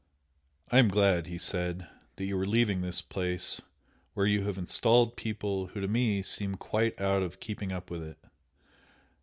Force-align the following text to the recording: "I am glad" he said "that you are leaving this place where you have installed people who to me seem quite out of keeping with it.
"I 0.71 0.79
am 0.79 0.87
glad" 0.87 1.27
he 1.27 1.37
said 1.37 1.87
"that 2.15 2.25
you 2.25 2.35
are 2.39 2.45
leaving 2.47 2.81
this 2.81 3.03
place 3.03 3.61
where 4.15 4.25
you 4.25 4.41
have 4.45 4.57
installed 4.57 5.15
people 5.15 5.67
who 5.67 5.79
to 5.79 5.87
me 5.87 6.23
seem 6.23 6.55
quite 6.55 6.99
out 6.99 7.21
of 7.21 7.39
keeping 7.39 7.69
with 7.87 8.01
it. 8.01 8.17